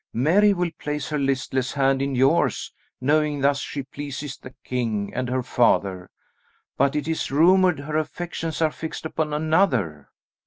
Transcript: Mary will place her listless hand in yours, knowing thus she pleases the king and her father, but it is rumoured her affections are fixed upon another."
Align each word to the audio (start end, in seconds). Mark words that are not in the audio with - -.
Mary 0.15 0.51
will 0.51 0.71
place 0.79 1.09
her 1.09 1.19
listless 1.19 1.73
hand 1.73 2.01
in 2.01 2.15
yours, 2.15 2.73
knowing 2.99 3.39
thus 3.41 3.59
she 3.59 3.83
pleases 3.83 4.35
the 4.35 4.55
king 4.63 5.13
and 5.13 5.29
her 5.29 5.43
father, 5.43 6.09
but 6.75 6.95
it 6.95 7.07
is 7.07 7.29
rumoured 7.31 7.81
her 7.81 7.97
affections 7.97 8.63
are 8.63 8.71
fixed 8.71 9.05
upon 9.05 9.31
another." 9.31 10.09